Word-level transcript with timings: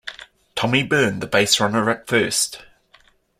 Tommy 0.55 0.81
Byrne 0.81 1.19
the 1.19 1.27
base 1.27 1.59
runner 1.59 1.87
at 1.91 2.07
first. 2.07 2.65